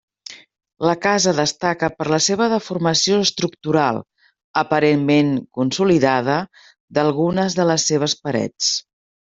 [0.89, 4.01] La casa destaca per la seva deformació estructural,
[4.65, 6.41] aparentment consolidada,
[6.99, 8.75] d'algunes de les seves parets.